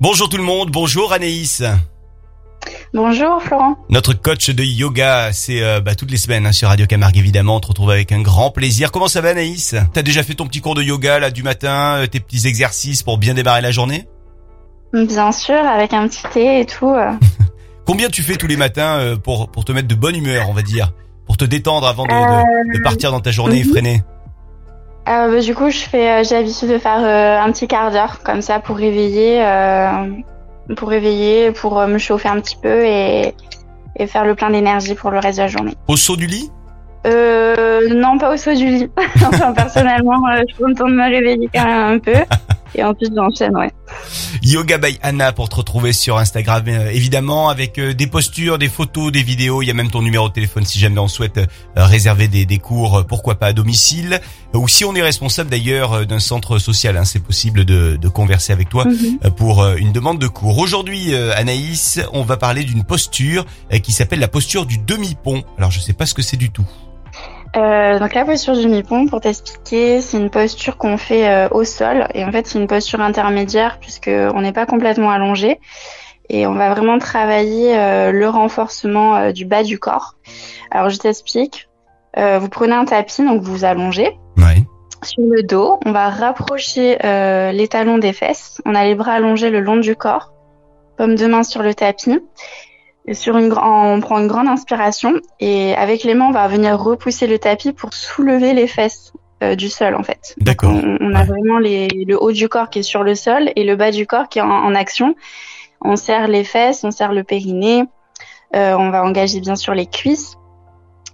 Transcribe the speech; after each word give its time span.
Bonjour 0.00 0.28
tout 0.28 0.36
le 0.36 0.42
monde, 0.44 0.70
bonjour 0.70 1.12
Anaïs. 1.12 1.62
Bonjour 2.94 3.42
Florent. 3.42 3.76
Notre 3.88 4.14
coach 4.14 4.50
de 4.50 4.62
yoga, 4.62 5.30
c'est 5.32 5.62
euh, 5.62 5.80
bah, 5.80 5.94
toutes 5.94 6.10
les 6.10 6.16
semaines 6.16 6.46
hein, 6.46 6.52
sur 6.52 6.68
Radio 6.68 6.86
Camargue 6.86 7.16
évidemment. 7.18 7.56
On 7.56 7.60
te 7.60 7.66
retrouve 7.68 7.90
avec 7.90 8.12
un 8.12 8.20
grand 8.22 8.50
plaisir. 8.50 8.92
Comment 8.92 9.08
ça 9.08 9.20
va 9.20 9.30
Anaïs? 9.30 9.74
T'as 9.92 10.02
déjà 10.02 10.22
fait 10.22 10.34
ton 10.34 10.46
petit 10.46 10.60
cours 10.60 10.74
de 10.74 10.82
yoga 10.82 11.18
là 11.18 11.30
du 11.30 11.42
matin, 11.42 11.96
euh, 11.98 12.06
tes 12.06 12.20
petits 12.20 12.46
exercices 12.46 13.02
pour 13.02 13.18
bien 13.18 13.34
démarrer 13.34 13.60
la 13.60 13.70
journée? 13.72 14.06
Bien 14.92 15.32
sûr, 15.32 15.56
avec 15.58 15.92
un 15.92 16.08
petit 16.08 16.22
thé 16.32 16.60
et 16.60 16.66
tout. 16.66 16.88
euh. 16.90 17.12
Combien 17.84 18.08
tu 18.08 18.22
fais 18.22 18.36
tous 18.36 18.46
les 18.46 18.56
matins 18.56 19.16
pour 19.22 19.50
pour 19.50 19.64
te 19.64 19.72
mettre 19.72 19.88
de 19.88 19.94
bonne 19.94 20.16
humeur, 20.16 20.48
on 20.48 20.52
va 20.54 20.62
dire, 20.62 20.92
pour 21.26 21.36
te 21.36 21.44
détendre 21.44 21.86
avant 21.86 22.04
de, 22.04 22.10
de- 22.10 22.78
de 22.78 22.82
partir 22.82 23.10
dans 23.12 23.20
ta 23.20 23.30
journée 23.30 23.58
effrénée? 23.60 24.02
Euh, 25.08 25.32
bah, 25.32 25.40
du 25.40 25.54
coup, 25.54 25.70
je 25.70 25.78
fais, 25.78 26.10
euh, 26.10 26.24
j'ai 26.24 26.34
l'habitude 26.34 26.68
de 26.68 26.78
faire 26.78 27.02
euh, 27.02 27.40
un 27.40 27.50
petit 27.50 27.66
quart 27.66 27.90
d'heure 27.90 28.20
comme 28.22 28.42
ça 28.42 28.60
pour 28.60 28.76
réveiller, 28.76 29.42
pour 30.76 30.88
réveiller, 30.88 31.52
pour 31.52 31.86
me 31.86 31.98
chauffer 31.98 32.28
un 32.28 32.40
petit 32.40 32.56
peu 32.56 32.84
et, 32.84 33.34
et 33.96 34.06
faire 34.06 34.24
le 34.24 34.34
plein 34.34 34.50
d'énergie 34.50 34.94
pour 34.94 35.10
le 35.10 35.18
reste 35.18 35.38
de 35.38 35.44
la 35.44 35.48
journée. 35.48 35.74
Au 35.86 35.96
saut 35.96 36.16
du 36.16 36.26
lit? 36.26 36.50
Euh, 37.06 37.94
non, 37.94 38.18
pas 38.18 38.34
au 38.34 38.36
saut 38.36 38.54
du 38.54 38.66
lit. 38.66 38.90
enfin, 39.16 39.52
personnellement, 39.52 40.20
je 40.36 40.64
le 40.64 40.74
temps 40.74 40.88
de 40.88 40.94
me 40.94 41.04
réveiller 41.04 41.48
quand 41.52 41.64
même 41.64 41.96
un 41.96 41.98
peu 41.98 42.14
et 42.74 42.84
ensuite 42.84 43.12
j'enchaîne, 43.14 43.56
ouais. 43.56 43.70
Yoga 44.42 44.78
by 44.78 44.98
Anna 45.02 45.32
pour 45.32 45.48
te 45.48 45.56
retrouver 45.56 45.92
sur 45.92 46.18
Instagram 46.18 46.64
euh, 46.68 46.90
évidemment 46.90 47.48
avec 47.48 47.78
euh, 47.78 47.94
des 47.94 48.06
postures, 48.06 48.58
des 48.58 48.68
photos, 48.68 49.12
des 49.12 49.22
vidéos. 49.22 49.62
Il 49.62 49.66
y 49.66 49.70
a 49.70 49.74
même 49.74 49.90
ton 49.90 50.02
numéro 50.02 50.28
de 50.28 50.32
téléphone 50.34 50.64
si 50.64 50.78
jamais 50.78 50.98
on 50.98 51.08
souhaite 51.08 51.38
euh, 51.38 51.46
réserver 51.76 52.28
des, 52.28 52.46
des 52.46 52.58
cours, 52.58 53.04
pourquoi 53.06 53.36
pas 53.36 53.46
à 53.46 53.52
domicile. 53.52 54.20
Ou 54.54 54.66
si 54.68 54.84
on 54.84 54.94
est 54.94 55.02
responsable 55.02 55.50
d'ailleurs 55.50 56.06
d'un 56.06 56.20
centre 56.20 56.58
social, 56.58 56.96
hein, 56.96 57.04
c'est 57.04 57.22
possible 57.22 57.64
de, 57.64 57.96
de 58.00 58.08
converser 58.08 58.52
avec 58.52 58.68
toi 58.68 58.84
Mhm. 58.86 59.30
pour 59.36 59.66
une 59.76 59.92
demande 59.92 60.18
de 60.18 60.26
cours. 60.28 60.58
Aujourd'hui, 60.58 61.14
Anaïs, 61.14 62.00
on 62.12 62.22
va 62.22 62.36
parler 62.36 62.64
d'une 62.64 62.84
posture 62.84 63.44
qui 63.82 63.92
s'appelle 63.92 64.20
la 64.20 64.28
posture 64.28 64.64
du 64.66 64.78
demi-pont. 64.78 65.42
Alors 65.58 65.70
je 65.70 65.80
sais 65.80 65.92
pas 65.92 66.06
ce 66.06 66.14
que 66.14 66.22
c'est 66.22 66.36
du 66.38 66.50
tout. 66.50 66.66
Euh, 67.56 67.98
donc 67.98 68.14
la 68.14 68.24
posture 68.24 68.54
du 68.54 68.68
mi-pont, 68.68 69.06
pour 69.06 69.20
t'expliquer, 69.20 70.00
c'est 70.00 70.18
une 70.18 70.30
posture 70.30 70.76
qu'on 70.76 70.96
fait 70.98 71.28
euh, 71.28 71.48
au 71.50 71.64
sol 71.64 72.06
et 72.14 72.24
en 72.24 72.30
fait 72.30 72.46
c'est 72.46 72.58
une 72.58 72.66
posture 72.66 73.00
intermédiaire 73.00 73.78
puisque 73.80 74.08
on 74.10 74.40
n'est 74.42 74.52
pas 74.52 74.66
complètement 74.66 75.10
allongé 75.10 75.58
et 76.28 76.46
on 76.46 76.54
va 76.54 76.72
vraiment 76.74 76.98
travailler 76.98 77.76
euh, 77.76 78.12
le 78.12 78.28
renforcement 78.28 79.16
euh, 79.16 79.32
du 79.32 79.44
bas 79.46 79.62
du 79.62 79.78
corps. 79.78 80.16
Alors 80.70 80.90
je 80.90 80.98
t'explique. 80.98 81.68
Euh, 82.18 82.38
vous 82.38 82.48
prenez 82.48 82.74
un 82.74 82.84
tapis, 82.84 83.24
donc 83.24 83.42
vous 83.42 83.52
vous 83.52 83.64
allongez 83.64 84.16
Ouais. 84.36 84.64
sur 85.02 85.22
le 85.24 85.42
dos. 85.42 85.78
On 85.86 85.92
va 85.92 86.10
rapprocher 86.10 86.98
euh, 87.04 87.50
les 87.52 87.66
talons 87.68 87.98
des 87.98 88.12
fesses. 88.12 88.60
On 88.66 88.74
a 88.74 88.84
les 88.84 88.94
bras 88.94 89.12
allongés 89.12 89.50
le 89.50 89.60
long 89.60 89.76
du 89.76 89.96
corps, 89.96 90.32
paume 90.96 91.14
de 91.14 91.26
main 91.26 91.42
sur 91.42 91.62
le 91.62 91.74
tapis. 91.74 92.18
Sur 93.12 93.36
une, 93.38 93.52
on 93.52 94.00
prend 94.00 94.18
une 94.18 94.26
grande 94.26 94.48
inspiration 94.48 95.14
et 95.40 95.74
avec 95.74 96.04
les 96.04 96.14
mains, 96.14 96.26
on 96.28 96.32
va 96.32 96.46
venir 96.48 96.78
repousser 96.78 97.26
le 97.26 97.38
tapis 97.38 97.72
pour 97.72 97.94
soulever 97.94 98.52
les 98.52 98.66
fesses 98.66 99.12
euh, 99.42 99.54
du 99.54 99.68
sol 99.68 99.94
en 99.94 100.02
fait. 100.02 100.34
D'accord. 100.38 100.72
On, 100.72 100.98
on 101.00 101.14
a 101.14 101.20
Ouais. 101.20 101.26
vraiment 101.26 101.58
les, 101.58 101.88
le 101.88 102.22
haut 102.22 102.32
du 102.32 102.48
corps 102.48 102.68
qui 102.70 102.80
est 102.80 102.82
sur 102.82 103.02
le 103.02 103.14
sol 103.14 103.50
et 103.56 103.64
le 103.64 103.76
bas 103.76 103.90
du 103.90 104.06
corps 104.06 104.28
qui 104.28 104.40
est 104.40 104.42
en, 104.42 104.50
en 104.50 104.74
action. 104.74 105.14
On 105.80 105.96
serre 105.96 106.26
les 106.28 106.44
fesses, 106.44 106.84
on 106.84 106.90
serre 106.90 107.12
le 107.12 107.24
périnée. 107.24 107.84
Euh, 108.56 108.74
on 108.76 108.90
va 108.90 109.04
engager 109.04 109.40
bien 109.40 109.56
sûr 109.56 109.74
les 109.74 109.86
cuisses. 109.86 110.36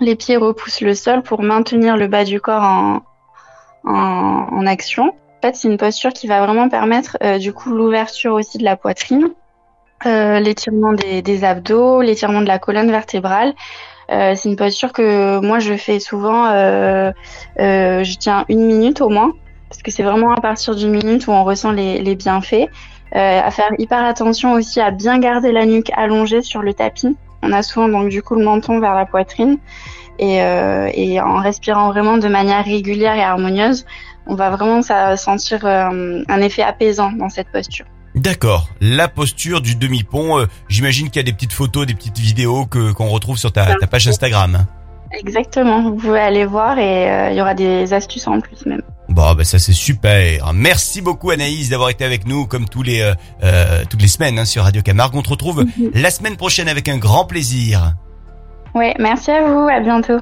Les 0.00 0.14
pieds 0.16 0.36
repoussent 0.36 0.80
le 0.80 0.94
sol 0.94 1.22
pour 1.22 1.42
maintenir 1.42 1.96
le 1.96 2.06
bas 2.08 2.24
du 2.24 2.40
corps 2.40 2.62
en, 2.62 3.00
en, 3.84 4.46
en 4.50 4.66
action. 4.66 5.08
En 5.08 5.40
fait, 5.46 5.54
c'est 5.56 5.68
une 5.68 5.76
posture 5.76 6.12
qui 6.12 6.26
va 6.26 6.44
vraiment 6.44 6.68
permettre 6.68 7.16
euh, 7.22 7.38
du 7.38 7.52
coup 7.52 7.70
l'ouverture 7.70 8.34
aussi 8.34 8.58
de 8.58 8.64
la 8.64 8.76
poitrine, 8.76 9.28
l'étirement 10.04 10.92
des, 10.92 11.22
des 11.22 11.44
abdos, 11.44 12.02
l'étirement 12.02 12.40
de 12.40 12.46
la 12.46 12.58
colonne 12.58 12.90
vertébrale. 12.90 13.54
Euh, 14.10 14.34
c'est 14.34 14.48
une 14.48 14.56
posture 14.56 14.92
que 14.92 15.38
moi 15.40 15.58
je 15.58 15.74
fais 15.74 16.00
souvent. 16.00 16.46
euh, 16.46 17.12
euh, 17.60 18.04
je 18.04 18.16
tiens 18.16 18.44
une 18.48 18.64
minute 18.66 19.00
au 19.02 19.10
moins 19.10 19.32
parce 19.68 19.82
que 19.82 19.90
c'est 19.90 20.02
vraiment 20.02 20.32
à 20.32 20.40
partir 20.40 20.74
d'une 20.74 20.90
minute 20.92 21.26
où 21.26 21.32
on 21.32 21.44
ressent 21.44 21.72
les, 21.72 22.00
les 22.00 22.14
bienfaits. 22.16 22.68
Euh, 23.14 23.40
à 23.42 23.50
faire 23.50 23.70
hyper 23.78 24.04
attention 24.04 24.52
aussi 24.52 24.80
à 24.80 24.90
bien 24.90 25.18
garder 25.18 25.50
la 25.52 25.64
nuque 25.66 25.90
allongée 25.96 26.42
sur 26.42 26.62
le 26.62 26.74
tapis. 26.74 27.16
On 27.42 27.52
a 27.52 27.62
souvent 27.62 27.88
donc 27.88 28.08
du 28.10 28.22
coup 28.22 28.34
le 28.34 28.44
menton 28.44 28.80
vers 28.80 28.94
la 28.94 29.06
poitrine 29.06 29.58
et, 30.18 30.42
euh, 30.42 30.90
et 30.94 31.20
en 31.20 31.36
respirant 31.36 31.88
vraiment 31.88 32.18
de 32.18 32.28
manière 32.28 32.64
régulière 32.64 33.14
et 33.16 33.22
harmonieuse, 33.22 33.86
on 34.26 34.34
va 34.34 34.50
vraiment 34.50 34.82
sentir 35.16 35.64
euh, 35.64 36.22
un 36.28 36.40
effet 36.42 36.62
apaisant 36.62 37.12
dans 37.12 37.28
cette 37.30 37.50
posture. 37.50 37.86
D'accord. 38.18 38.68
La 38.80 39.08
posture 39.08 39.60
du 39.60 39.74
demi-pont. 39.74 40.38
euh, 40.38 40.46
J'imagine 40.68 41.06
qu'il 41.08 41.16
y 41.16 41.20
a 41.20 41.22
des 41.24 41.32
petites 41.32 41.52
photos, 41.52 41.86
des 41.86 41.94
petites 41.94 42.18
vidéos 42.18 42.66
que 42.66 42.92
qu'on 42.92 43.08
retrouve 43.08 43.38
sur 43.38 43.52
ta, 43.52 43.74
ta 43.76 43.86
page 43.86 44.08
Instagram. 44.08 44.66
Exactement, 45.12 45.82
vous 45.82 45.94
pouvez 45.96 46.20
aller 46.20 46.44
voir 46.44 46.78
et 46.78 47.10
euh, 47.10 47.30
il 47.30 47.36
y 47.36 47.40
aura 47.40 47.54
des 47.54 47.94
astuces 47.94 48.26
en 48.26 48.40
plus 48.40 48.66
même. 48.66 48.82
Bon, 49.08 49.32
bah 49.34 49.44
ça 49.44 49.58
c'est 49.58 49.72
super. 49.72 50.52
Merci 50.52 51.00
beaucoup 51.00 51.30
Anaïs 51.30 51.70
d'avoir 51.70 51.88
été 51.88 52.04
avec 52.04 52.26
nous 52.26 52.46
comme 52.46 52.68
tous 52.68 52.82
les 52.82 53.00
euh, 53.42 53.84
toutes 53.88 54.02
les 54.02 54.08
semaines 54.08 54.38
hein, 54.38 54.44
sur 54.44 54.64
Radio 54.64 54.82
Camargue. 54.82 55.14
On 55.16 55.22
te 55.22 55.30
retrouve 55.30 55.64
la 55.94 56.10
semaine 56.10 56.36
prochaine 56.36 56.68
avec 56.68 56.88
un 56.90 56.98
grand 56.98 57.24
plaisir. 57.24 57.94
Ouais, 58.74 58.94
merci 58.98 59.30
à 59.30 59.42
vous, 59.48 59.66
à 59.66 59.80
bientôt. 59.80 60.18